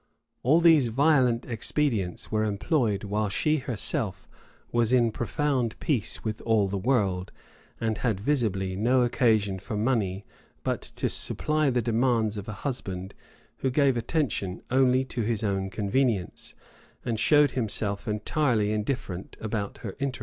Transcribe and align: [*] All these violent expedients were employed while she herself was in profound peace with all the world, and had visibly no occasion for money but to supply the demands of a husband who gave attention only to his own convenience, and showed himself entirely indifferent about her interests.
[*] 0.23 0.41
All 0.41 0.59
these 0.59 0.87
violent 0.87 1.45
expedients 1.45 2.31
were 2.31 2.43
employed 2.43 3.03
while 3.03 3.29
she 3.29 3.57
herself 3.57 4.27
was 4.71 4.91
in 4.91 5.11
profound 5.11 5.79
peace 5.79 6.23
with 6.23 6.41
all 6.41 6.67
the 6.67 6.75
world, 6.79 7.31
and 7.79 7.99
had 7.99 8.19
visibly 8.19 8.75
no 8.75 9.03
occasion 9.03 9.59
for 9.59 9.77
money 9.77 10.25
but 10.63 10.81
to 10.81 11.07
supply 11.07 11.69
the 11.69 11.83
demands 11.83 12.35
of 12.35 12.47
a 12.47 12.51
husband 12.65 13.13
who 13.57 13.69
gave 13.69 13.95
attention 13.95 14.63
only 14.71 15.05
to 15.05 15.21
his 15.21 15.43
own 15.43 15.69
convenience, 15.69 16.55
and 17.05 17.19
showed 17.19 17.51
himself 17.51 18.07
entirely 18.07 18.71
indifferent 18.71 19.37
about 19.39 19.77
her 19.83 19.95
interests. 19.99 20.19